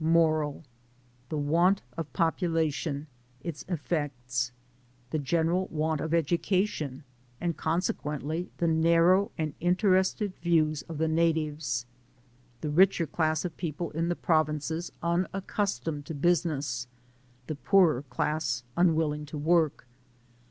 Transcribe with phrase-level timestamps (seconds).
[0.00, 0.64] MORAL.
[1.28, 3.06] The want c^ population—
[3.50, 4.50] its effects.
[5.10, 7.04] The gene« ral want of education,
[7.38, 11.84] and consequently the narrow and interested views of the natives.—
[12.62, 16.86] The richer class of people in the provinces unaccustomed to business.—
[17.46, 19.86] The poorer class unwilling to work.